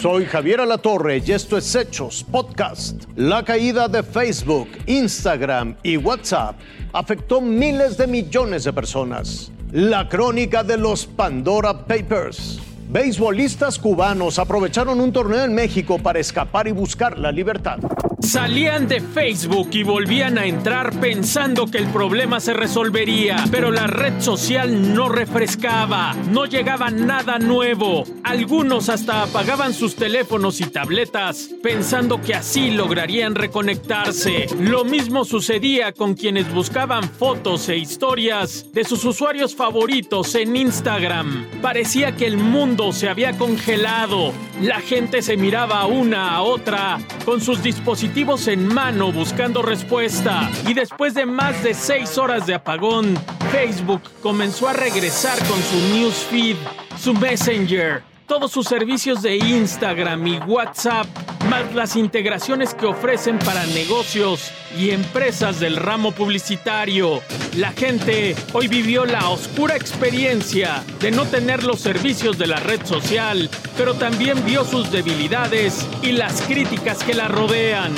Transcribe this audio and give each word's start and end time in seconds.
Soy 0.00 0.26
Javier 0.26 0.60
Alatorre 0.60 1.20
y 1.26 1.32
esto 1.32 1.58
es 1.58 1.74
Hechos 1.74 2.24
Podcast. 2.30 3.02
La 3.16 3.44
caída 3.44 3.88
de 3.88 4.04
Facebook, 4.04 4.68
Instagram 4.86 5.74
y 5.82 5.96
WhatsApp 5.96 6.54
afectó 6.92 7.40
miles 7.40 7.96
de 7.98 8.06
millones 8.06 8.62
de 8.62 8.72
personas. 8.72 9.50
La 9.72 10.08
crónica 10.08 10.62
de 10.62 10.78
los 10.78 11.04
Pandora 11.04 11.84
Papers. 11.84 12.60
Beisbolistas 12.88 13.76
cubanos 13.76 14.38
aprovecharon 14.38 15.00
un 15.00 15.12
torneo 15.12 15.44
en 15.44 15.52
México 15.52 15.98
para 15.98 16.20
escapar 16.20 16.68
y 16.68 16.72
buscar 16.72 17.18
la 17.18 17.32
libertad. 17.32 17.80
Salían 18.20 18.88
de 18.88 19.00
Facebook 19.00 19.68
y 19.72 19.84
volvían 19.84 20.38
a 20.38 20.44
entrar 20.44 20.98
pensando 21.00 21.66
que 21.66 21.78
el 21.78 21.86
problema 21.86 22.40
se 22.40 22.52
resolvería, 22.52 23.44
pero 23.50 23.70
la 23.70 23.86
red 23.86 24.20
social 24.20 24.94
no 24.94 25.08
refrescaba, 25.08 26.14
no 26.30 26.44
llegaba 26.44 26.90
nada 26.90 27.38
nuevo. 27.38 28.04
Algunos 28.24 28.88
hasta 28.88 29.22
apagaban 29.22 29.72
sus 29.72 29.94
teléfonos 29.94 30.60
y 30.60 30.64
tabletas 30.64 31.50
pensando 31.62 32.20
que 32.20 32.34
así 32.34 32.70
lograrían 32.72 33.36
reconectarse. 33.36 34.46
Lo 34.58 34.84
mismo 34.84 35.24
sucedía 35.24 35.92
con 35.92 36.14
quienes 36.14 36.52
buscaban 36.52 37.04
fotos 37.04 37.68
e 37.68 37.76
historias 37.76 38.66
de 38.72 38.84
sus 38.84 39.04
usuarios 39.04 39.54
favoritos 39.54 40.34
en 40.34 40.56
Instagram. 40.56 41.46
Parecía 41.62 42.16
que 42.16 42.26
el 42.26 42.36
mundo 42.36 42.92
se 42.92 43.08
había 43.08 43.38
congelado. 43.38 44.32
La 44.60 44.80
gente 44.80 45.22
se 45.22 45.36
miraba 45.36 45.86
una 45.86 46.34
a 46.34 46.42
otra 46.42 46.98
con 47.28 47.42
sus 47.42 47.62
dispositivos 47.62 48.48
en 48.48 48.66
mano 48.66 49.12
buscando 49.12 49.60
respuesta. 49.60 50.50
Y 50.66 50.72
después 50.72 51.12
de 51.12 51.26
más 51.26 51.62
de 51.62 51.74
seis 51.74 52.16
horas 52.16 52.46
de 52.46 52.54
apagón, 52.54 53.18
Facebook 53.52 54.00
comenzó 54.22 54.66
a 54.66 54.72
regresar 54.72 55.36
con 55.40 55.62
su 55.62 55.76
newsfeed, 55.94 56.56
su 56.98 57.12
Messenger, 57.12 58.02
todos 58.26 58.50
sus 58.50 58.66
servicios 58.66 59.20
de 59.20 59.36
Instagram 59.36 60.26
y 60.26 60.38
WhatsApp, 60.38 61.06
más 61.48 61.74
las 61.74 61.96
integraciones 61.96 62.74
que 62.74 62.86
ofrecen 62.86 63.38
para 63.38 63.64
negocios 63.66 64.50
y 64.76 64.90
empresas 64.90 65.60
del 65.60 65.76
ramo 65.76 66.12
publicitario. 66.12 67.22
La 67.56 67.72
gente 67.72 68.36
hoy 68.52 68.68
vivió 68.68 69.04
la 69.06 69.28
oscura 69.28 69.76
experiencia 69.76 70.84
de 71.00 71.10
no 71.10 71.24
tener 71.26 71.64
los 71.64 71.80
servicios 71.80 72.38
de 72.38 72.46
la 72.46 72.60
red 72.60 72.84
social, 72.84 73.48
pero 73.76 73.94
también 73.94 74.44
vio 74.44 74.64
sus 74.64 74.90
debilidades 74.90 75.86
y 76.02 76.12
las 76.12 76.42
críticas 76.42 77.02
que 77.02 77.14
la 77.14 77.28
rodean. 77.28 77.94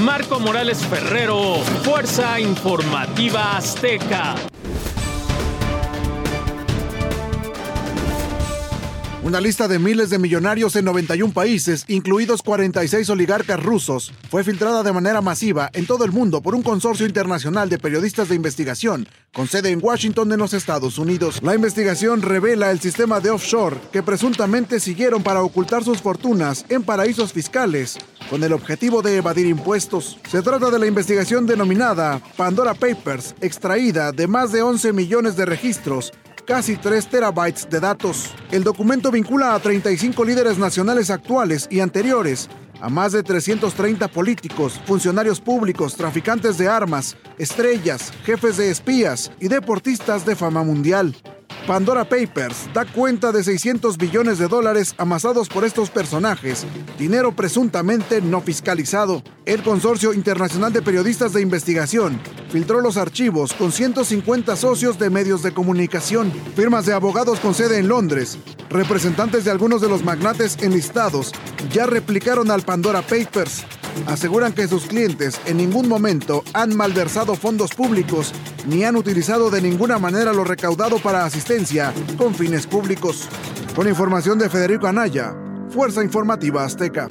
Marco 0.00 0.38
Morales 0.38 0.78
Ferrero, 0.86 1.56
Fuerza 1.84 2.40
Informativa 2.40 3.56
Azteca. 3.56 4.34
Una 9.24 9.40
lista 9.40 9.68
de 9.68 9.78
miles 9.78 10.10
de 10.10 10.18
millonarios 10.18 10.74
en 10.74 10.84
91 10.84 11.32
países, 11.32 11.84
incluidos 11.86 12.42
46 12.42 13.08
oligarcas 13.08 13.62
rusos, 13.62 14.12
fue 14.28 14.42
filtrada 14.42 14.82
de 14.82 14.92
manera 14.92 15.20
masiva 15.20 15.70
en 15.74 15.86
todo 15.86 16.04
el 16.04 16.10
mundo 16.10 16.42
por 16.42 16.56
un 16.56 16.62
consorcio 16.62 17.06
internacional 17.06 17.68
de 17.68 17.78
periodistas 17.78 18.28
de 18.28 18.34
investigación 18.34 19.06
con 19.32 19.46
sede 19.46 19.70
en 19.70 19.78
Washington 19.80 20.32
en 20.32 20.40
los 20.40 20.52
Estados 20.52 20.98
Unidos. 20.98 21.40
La 21.40 21.54
investigación 21.54 22.20
revela 22.20 22.72
el 22.72 22.80
sistema 22.80 23.20
de 23.20 23.30
offshore 23.30 23.78
que 23.92 24.02
presuntamente 24.02 24.80
siguieron 24.80 25.22
para 25.22 25.42
ocultar 25.42 25.84
sus 25.84 26.02
fortunas 26.02 26.66
en 26.68 26.82
paraísos 26.82 27.32
fiscales 27.32 27.98
con 28.28 28.42
el 28.42 28.52
objetivo 28.52 29.02
de 29.02 29.16
evadir 29.16 29.46
impuestos. 29.46 30.18
Se 30.28 30.42
trata 30.42 30.68
de 30.70 30.80
la 30.80 30.86
investigación 30.86 31.46
denominada 31.46 32.20
Pandora 32.36 32.74
Papers, 32.74 33.36
extraída 33.40 34.10
de 34.10 34.26
más 34.26 34.50
de 34.50 34.62
11 34.62 34.92
millones 34.92 35.36
de 35.36 35.46
registros 35.46 36.12
casi 36.46 36.76
3 36.76 37.08
terabytes 37.08 37.68
de 37.68 37.80
datos. 37.80 38.34
El 38.50 38.64
documento 38.64 39.10
vincula 39.10 39.54
a 39.54 39.60
35 39.60 40.24
líderes 40.24 40.58
nacionales 40.58 41.10
actuales 41.10 41.68
y 41.70 41.80
anteriores, 41.80 42.48
a 42.80 42.88
más 42.88 43.12
de 43.12 43.22
330 43.22 44.08
políticos, 44.08 44.80
funcionarios 44.86 45.40
públicos, 45.40 45.96
traficantes 45.96 46.58
de 46.58 46.68
armas, 46.68 47.16
estrellas, 47.38 48.12
jefes 48.24 48.56
de 48.56 48.70
espías 48.70 49.30
y 49.38 49.48
deportistas 49.48 50.26
de 50.26 50.34
fama 50.34 50.62
mundial. 50.64 51.14
Pandora 51.66 52.04
Papers 52.04 52.68
da 52.74 52.84
cuenta 52.84 53.30
de 53.30 53.44
600 53.44 53.96
billones 53.96 54.38
de 54.38 54.48
dólares 54.48 54.94
amasados 54.98 55.48
por 55.48 55.64
estos 55.64 55.90
personajes, 55.90 56.66
dinero 56.98 57.36
presuntamente 57.36 58.20
no 58.20 58.40
fiscalizado. 58.40 59.22
El 59.44 59.62
Consorcio 59.62 60.12
Internacional 60.12 60.72
de 60.72 60.82
Periodistas 60.82 61.32
de 61.32 61.40
Investigación 61.40 62.20
filtró 62.50 62.80
los 62.80 62.96
archivos 62.96 63.52
con 63.52 63.70
150 63.70 64.56
socios 64.56 64.98
de 64.98 65.08
medios 65.08 65.42
de 65.44 65.54
comunicación, 65.54 66.32
firmas 66.56 66.84
de 66.84 66.94
abogados 66.94 67.38
con 67.38 67.54
sede 67.54 67.78
en 67.78 67.86
Londres, 67.86 68.38
representantes 68.68 69.44
de 69.44 69.52
algunos 69.52 69.80
de 69.80 69.88
los 69.88 70.02
magnates 70.02 70.58
enlistados, 70.60 71.32
ya 71.70 71.86
replicaron 71.86 72.50
al 72.50 72.62
Pandora 72.62 73.02
Papers 73.02 73.64
aseguran 74.06 74.52
que 74.52 74.68
sus 74.68 74.86
clientes 74.86 75.40
en 75.46 75.56
ningún 75.56 75.88
momento 75.88 76.44
han 76.52 76.76
malversado 76.76 77.34
fondos 77.34 77.74
públicos 77.74 78.32
ni 78.66 78.84
han 78.84 78.96
utilizado 78.96 79.50
de 79.50 79.60
ninguna 79.60 79.98
manera 79.98 80.32
lo 80.32 80.44
recaudado 80.44 80.98
para 80.98 81.24
asistencia 81.24 81.92
con 82.16 82.34
fines 82.34 82.66
públicos. 82.66 83.28
Con 83.74 83.88
información 83.88 84.38
de 84.38 84.50
Federico 84.50 84.86
Anaya, 84.86 85.34
Fuerza 85.70 86.02
Informativa 86.02 86.64
Azteca. 86.64 87.08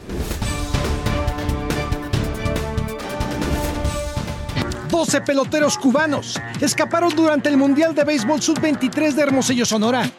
12 4.89 5.21
peloteros 5.21 5.77
cubanos 5.77 6.39
escaparon 6.59 7.15
durante 7.15 7.49
el 7.49 7.57
Mundial 7.57 7.95
de 7.95 8.03
Béisbol 8.03 8.41
Sub-23 8.41 9.13
de 9.13 9.21
Hermosillo, 9.23 9.65
Sonora. 9.65 10.11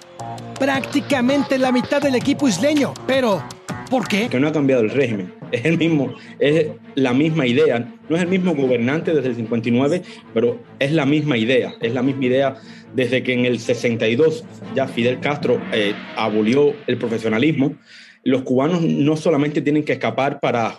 Prácticamente 0.58 1.58
la 1.58 1.70
mitad 1.70 2.02
del 2.02 2.16
equipo 2.16 2.48
isleño, 2.48 2.92
pero 3.06 3.44
¿por 3.90 4.08
qué? 4.08 4.28
Que 4.28 4.40
no 4.40 4.48
ha 4.48 4.52
cambiado 4.52 4.82
el 4.82 4.90
régimen 4.90 5.41
es 5.58 5.64
el 5.64 5.78
mismo, 5.78 6.14
es 6.38 6.68
la 6.94 7.12
misma 7.12 7.46
idea. 7.46 7.88
No 8.08 8.16
es 8.16 8.22
el 8.22 8.28
mismo 8.28 8.54
gobernante 8.54 9.14
desde 9.14 9.28
el 9.28 9.36
59, 9.36 10.02
pero 10.34 10.60
es 10.78 10.92
la 10.92 11.06
misma 11.06 11.36
idea. 11.36 11.74
Es 11.80 11.92
la 11.92 12.02
misma 12.02 12.24
idea 12.24 12.56
desde 12.94 13.22
que 13.22 13.32
en 13.34 13.44
el 13.44 13.60
62 13.60 14.44
ya 14.74 14.88
Fidel 14.88 15.20
Castro 15.20 15.60
eh, 15.72 15.94
abolió 16.16 16.74
el 16.86 16.96
profesionalismo. 16.96 17.74
Los 18.24 18.42
cubanos 18.42 18.82
no 18.82 19.16
solamente 19.16 19.60
tienen 19.62 19.84
que 19.84 19.92
escapar 19.92 20.40
para 20.40 20.78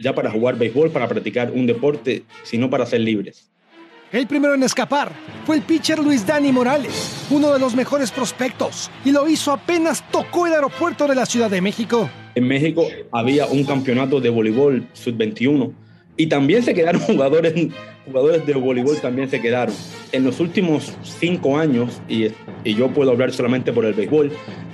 ya 0.00 0.14
para 0.14 0.30
jugar 0.30 0.56
béisbol, 0.56 0.90
para 0.90 1.08
practicar 1.08 1.50
un 1.50 1.66
deporte, 1.66 2.24
sino 2.44 2.70
para 2.70 2.86
ser 2.86 3.00
libres. 3.00 3.50
El 4.10 4.26
primero 4.26 4.54
en 4.54 4.62
escapar 4.62 5.12
fue 5.44 5.56
el 5.56 5.62
pitcher 5.62 5.98
Luis 5.98 6.24
Dani 6.26 6.50
Morales, 6.50 7.26
uno 7.30 7.52
de 7.52 7.58
los 7.58 7.74
mejores 7.74 8.10
prospectos, 8.10 8.90
y 9.04 9.10
lo 9.10 9.28
hizo 9.28 9.52
apenas 9.52 10.08
tocó 10.10 10.46
el 10.46 10.54
aeropuerto 10.54 11.06
de 11.06 11.14
la 11.14 11.26
Ciudad 11.26 11.50
de 11.50 11.60
México. 11.60 12.08
En 12.38 12.46
México 12.46 12.86
había 13.10 13.46
un 13.48 13.64
campeonato 13.64 14.20
de 14.20 14.30
voleibol 14.30 14.86
sub-21 14.92 15.72
y 16.16 16.28
también 16.28 16.62
se 16.62 16.72
quedaron 16.72 17.00
jugadores, 17.06 17.52
jugadores 18.06 18.46
de 18.46 18.54
voleibol, 18.54 18.96
también 19.00 19.28
se 19.28 19.40
quedaron. 19.40 19.74
En 20.12 20.22
los 20.22 20.38
últimos 20.38 20.96
cinco 21.02 21.58
años, 21.58 22.00
y, 22.08 22.28
y 22.62 22.74
yo 22.76 22.90
puedo 22.90 23.10
hablar 23.10 23.32
solamente 23.32 23.72
por 23.72 23.84
el 23.86 23.94
béisbol, 23.94 24.30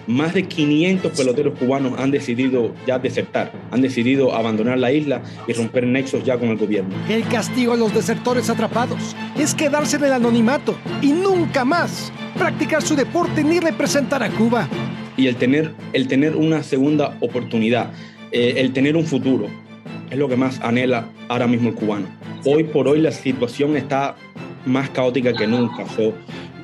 más 0.07 0.35
de 0.35 0.43
500 0.43 1.13
peloteros 1.13 1.59
cubanos 1.59 1.99
han 1.99 2.11
decidido 2.11 2.75
ya 2.87 2.99
desertar, 2.99 3.51
han 3.71 3.81
decidido 3.81 4.35
abandonar 4.35 4.79
la 4.79 4.93
isla 4.93 5.23
y 5.49 5.55
romper 5.55 5.87
nexos 5.87 6.23
ya 6.23 6.37
con 6.37 6.51
el 6.51 6.59
gobierno. 6.59 6.95
El 7.09 7.27
castigo 7.29 7.73
a 7.73 7.79
los 7.79 7.95
desertores 7.95 8.51
atrapados 8.51 9.17
es 9.39 9.55
quedarse 9.55 9.97
en 9.97 10.05
el 10.05 10.13
anonimato 10.13 10.77
y 11.01 11.13
nunca 11.13 11.65
más 11.65 12.13
practicar 12.37 12.83
su 12.83 12.95
deporte 12.95 13.43
ni 13.43 13.59
representar 13.59 14.23
a 14.23 14.29
Cuba 14.29 14.69
y 15.17 15.27
el 15.27 15.37
tener, 15.37 15.73
el 15.93 16.09
tener 16.09 16.37
una 16.37 16.63
segunda 16.63 17.17
oportunidad, 17.21 17.91
eh, 18.33 18.55
el 18.59 18.73
tener 18.73 18.97
un 18.97 19.05
futuro, 19.05 19.47
es 20.11 20.19
lo 20.19 20.29
que 20.29 20.37
más 20.37 20.61
anhela 20.61 21.09
ahora 21.29 21.47
mismo 21.47 21.71
el 21.71 21.75
cubano. 21.75 22.07
Hoy 22.45 22.65
por 22.65 22.89
hoy 22.89 23.01
la 23.01 23.13
situación 23.13 23.77
está 23.77 24.17
más 24.67 24.91
caótica 24.91 25.33
que 25.33 25.47
nunca. 25.47 25.85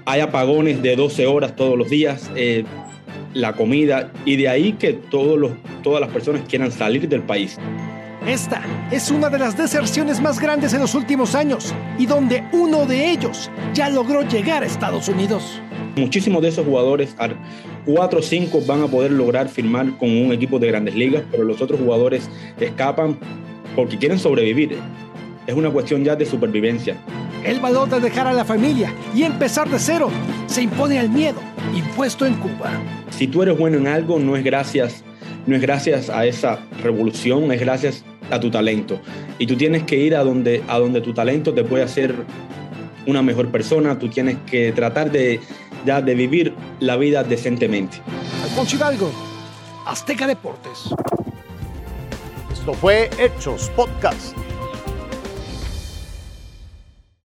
hay 0.05 0.21
apagones 0.21 0.83
de 0.83 0.97
12 0.97 1.27
horas 1.27 1.57
todos 1.57 1.77
los 1.77 1.89
días, 1.89 2.31
eh, 2.35 2.65
la 3.35 3.53
comida, 3.53 4.13
y 4.25 4.37
de 4.37 4.49
ahí 4.49 4.73
que 4.73 4.93
todos 4.93 5.39
los, 5.39 5.53
todas 5.83 6.01
las 6.01 6.11
personas 6.11 6.43
quieran 6.49 6.73
salir 6.73 7.09
del 7.09 7.23
país. 7.23 7.59
Esta 8.27 8.63
es 8.91 9.11
una 9.11 9.31
de 9.31 9.39
las 9.39 9.57
deserciones 9.57 10.21
más 10.21 10.39
grandes 10.39 10.75
en 10.75 10.81
los 10.81 10.95
últimos 10.95 11.35
años 11.35 11.75
y 11.99 12.05
donde 12.05 12.45
uno 12.53 12.85
de 12.85 13.11
ellos 13.11 13.51
ya 13.73 13.89
logró 13.89 14.23
llegar 14.23 14.63
a 14.63 14.67
Estados 14.67 15.09
Unidos. 15.09 15.61
Muchísimos 15.97 16.43
de 16.43 16.49
esos 16.49 16.67
jugadores, 16.67 17.17
cuatro 17.87 18.19
o 18.19 18.23
cinco, 18.23 18.61
van 18.67 18.83
a 18.83 18.87
poder 18.89 19.13
lograr 19.13 19.49
firmar 19.49 19.97
con 19.97 20.11
un 20.11 20.33
equipo 20.33 20.59
de 20.59 20.69
grandes 20.69 20.95
ligas, 20.95 21.23
pero 21.31 21.45
los 21.45 21.63
otros 21.63 21.81
jugadores 21.81 22.29
escapan 22.61 23.19
porque 23.75 23.97
quieren 23.97 24.19
sobrevivir. 24.19 24.77
Es 25.47 25.55
una 25.55 25.71
cuestión 25.71 26.05
ya 26.05 26.15
de 26.15 26.27
supervivencia. 26.27 26.97
El 27.43 27.59
valor 27.59 27.89
de 27.89 28.01
dejar 28.01 28.27
a 28.27 28.35
la 28.35 28.45
familia 28.45 28.93
y 29.15 29.23
empezar 29.23 29.69
de 29.71 29.79
cero 29.79 30.11
se 30.47 30.63
impone 30.63 30.99
al 30.99 31.09
miedo 31.09 31.41
impuesto 31.75 32.27
en 32.27 32.35
Cuba. 32.35 32.71
Si 33.11 33.27
tú 33.27 33.43
eres 33.43 33.57
bueno 33.59 33.79
en 33.79 33.89
algo, 33.89 34.19
no 34.19 34.37
es 34.37 34.45
gracias, 34.45 35.03
no 35.47 35.57
es 35.57 35.63
gracias 35.63 36.11
a 36.11 36.27
esa 36.27 36.61
revolución, 36.83 37.51
es 37.51 37.61
gracias 37.61 38.05
a 38.31 38.41
tu 38.41 38.51
talento. 38.51 39.01
Y 39.39 39.47
tú 39.47 39.57
tienes 39.57 39.85
que 39.85 39.97
ir 39.97 40.15
a 40.17 40.25
donde, 40.25 40.63
a 40.69 40.79
donde 40.79 41.01
tu 41.01 41.13
talento 41.13 41.53
te 41.55 41.65
puede 41.65 41.85
hacer 41.85 42.15
una 43.07 43.23
mejor 43.23 43.49
persona, 43.51 43.99
tú 43.99 44.09
tienes 44.09 44.37
que 44.47 44.73
tratar 44.73 45.11
de 45.11 45.41
ya 45.85 46.03
de 46.03 46.15
vivir 46.15 46.55
la 46.81 46.97
vida 46.97 47.25
decentemente. 47.25 47.99
Alfonso 48.43 48.77
Hidalgo, 48.77 49.11
Azteca 49.87 50.27
Deportes. 50.27 50.91
Esto 52.53 52.75
fue 52.75 53.09
Hechos 53.19 53.71
Podcast. 53.75 54.37